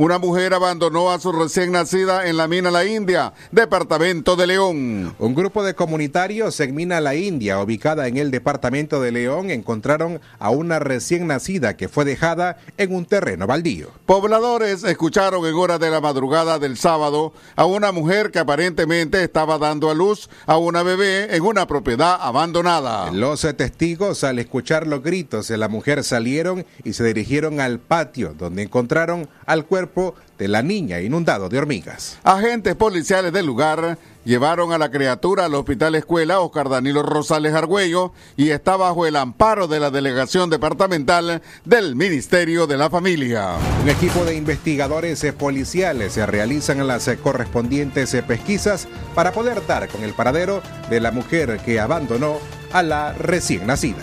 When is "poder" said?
49.32-49.66